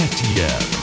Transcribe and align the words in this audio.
Yeah. 0.00 0.79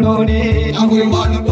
노래 0.00 0.72
한국에 0.72 1.04
많은 1.06 1.44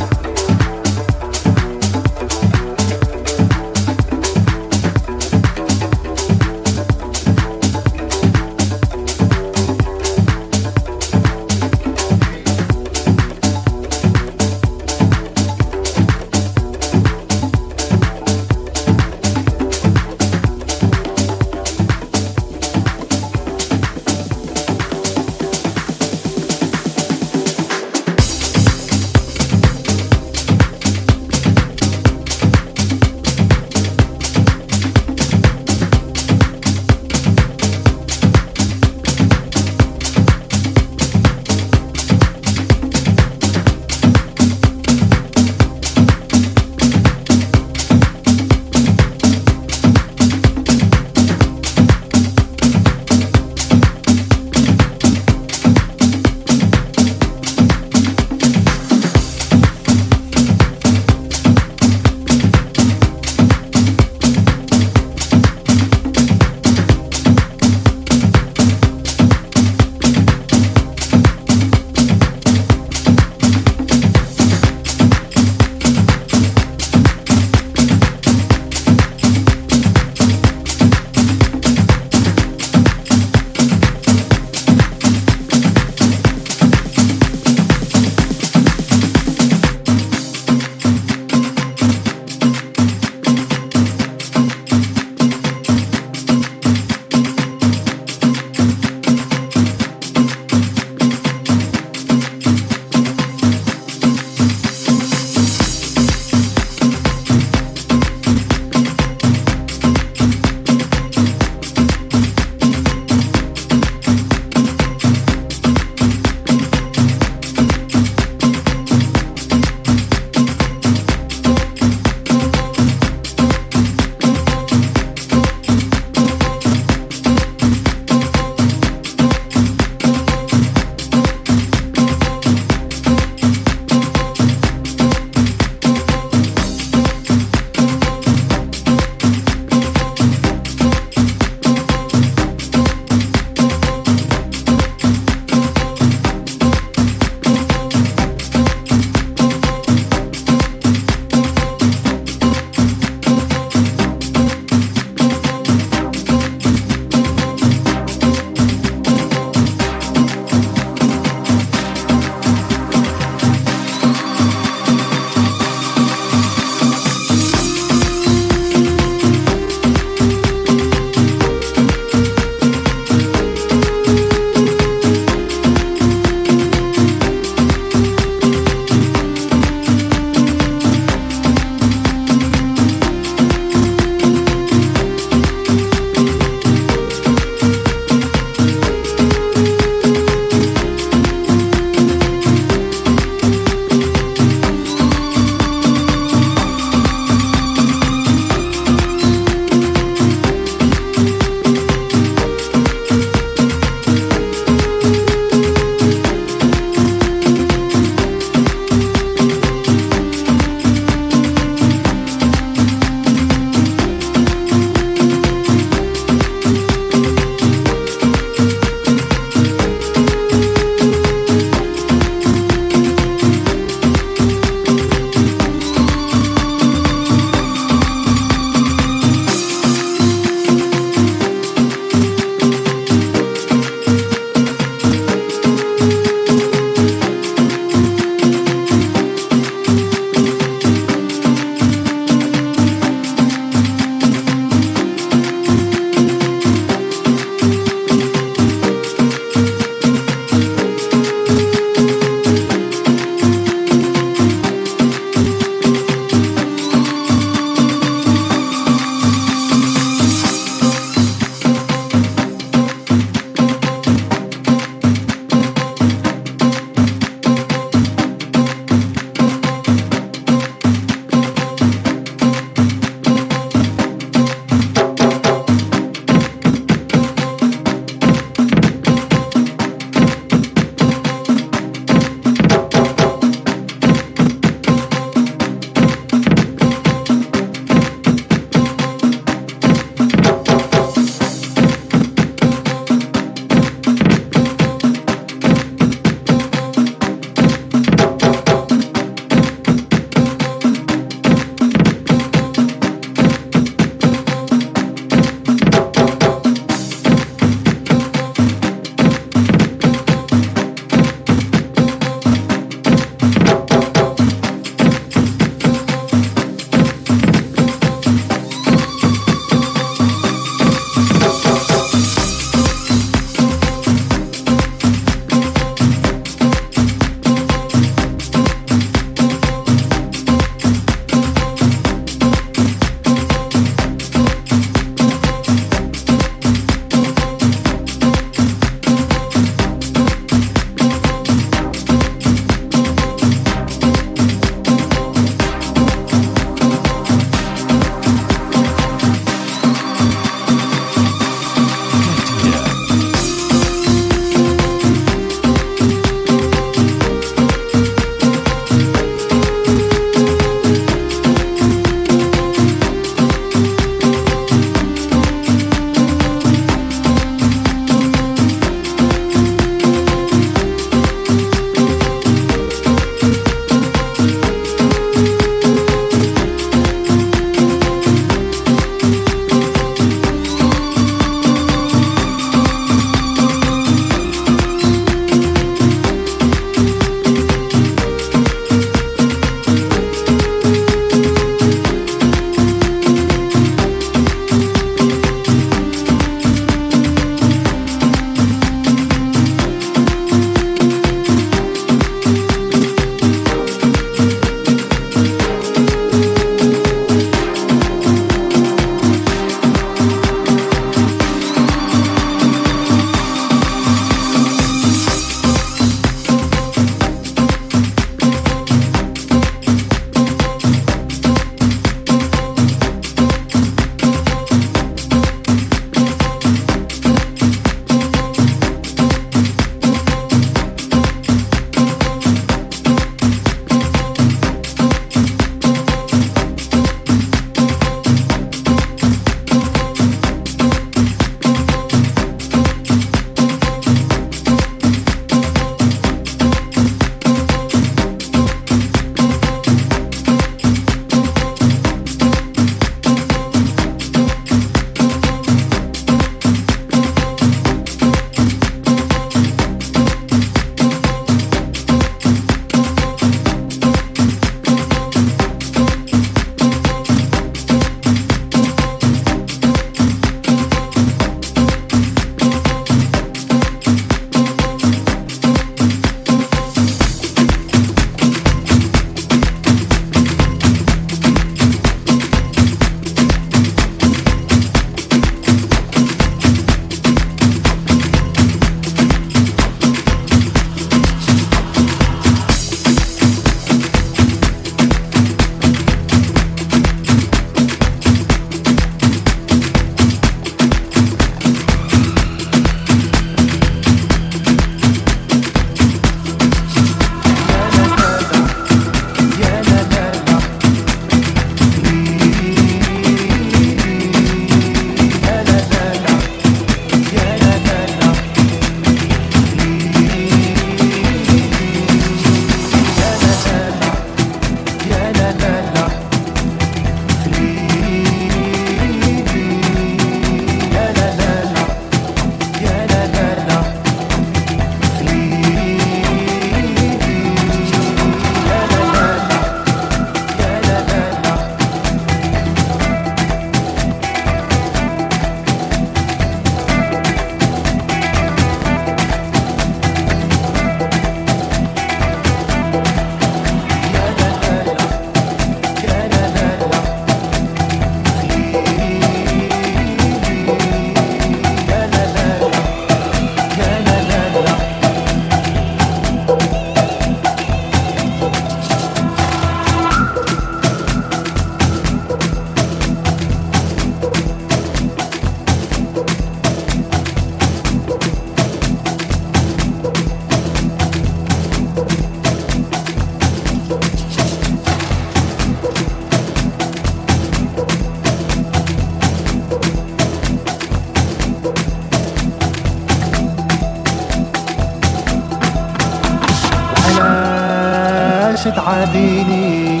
تعاديني 599.04 600.00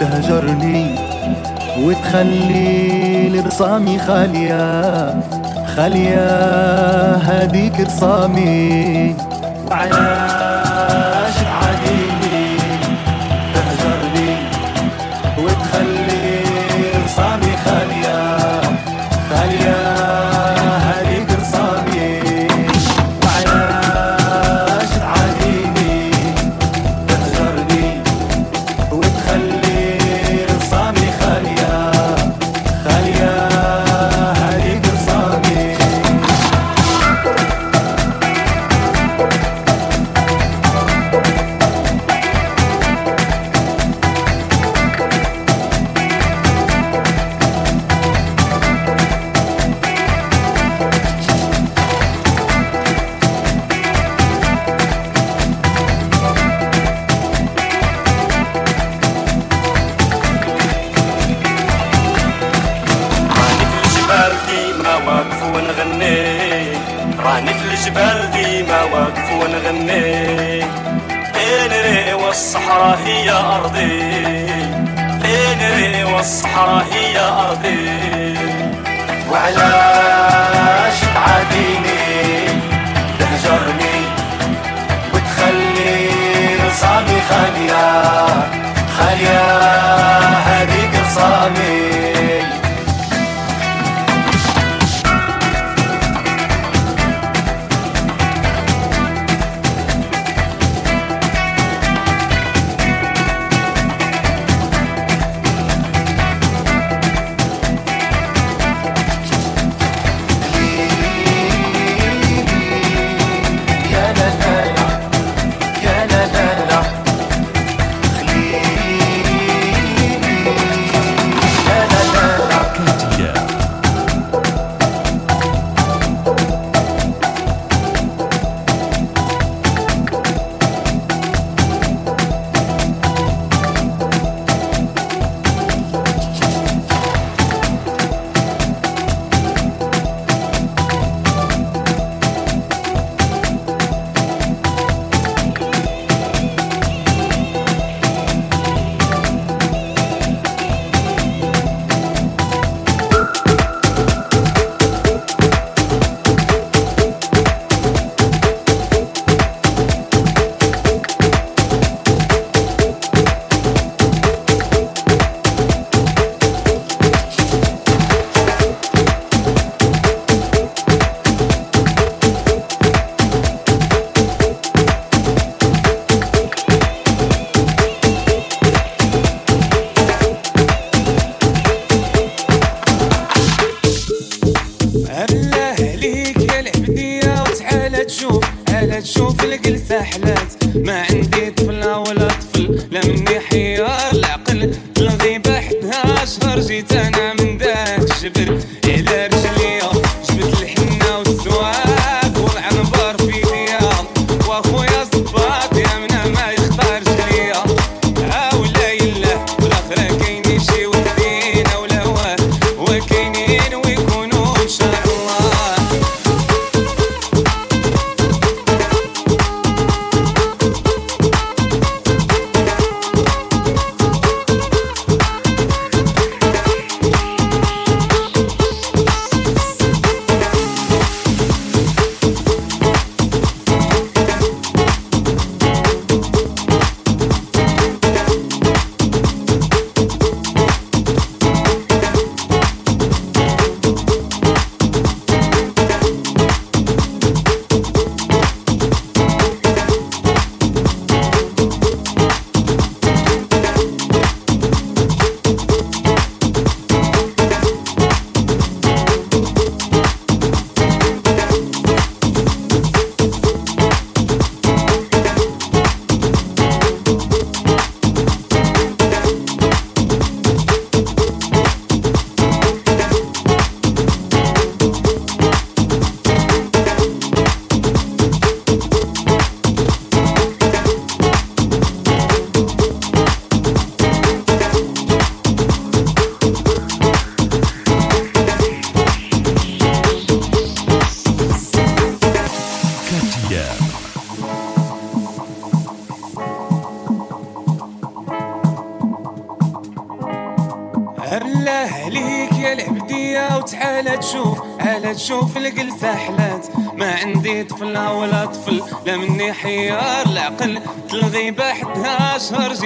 تهجرني 0.00 0.94
وتخلي 1.84 3.28
لرسامي 3.28 3.98
خالية 3.98 5.14
خالية 5.76 6.26
هاديك 7.16 7.80
رسامي 7.80 8.89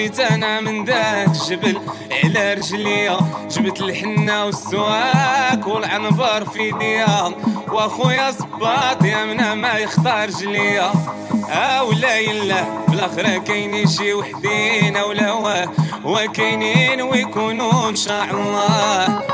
جيت 0.05 0.21
أنا 0.21 0.61
من 0.61 0.85
ذاك 0.85 1.29
الجبل 1.29 1.81
على 2.25 2.55
رجليا 2.55 3.19
جبت 3.51 3.81
الحنة 3.81 4.45
والسواك 4.45 5.67
والعنبر 5.67 6.45
في 6.45 6.69
يديا. 6.69 7.33
وأخويا 7.73 8.31
صباط 8.31 9.05
يا 9.05 9.25
منا 9.25 9.55
ما 9.55 9.73
يختار 9.79 10.29
رجليا 10.29 10.93
آه 11.51 11.85
ولا 11.85 12.19
يلا 12.19 12.65
بالاخرى 12.89 13.41
كاينين 13.41 13.87
شي 13.87 14.15
وحدين 14.15 14.97
ولا 14.97 15.33
واه 15.33 15.69
وكاينين 16.05 17.03
ويكونوا 17.03 17.89
إن 17.89 17.97
شاء 17.97 18.25
الله. 18.31 19.34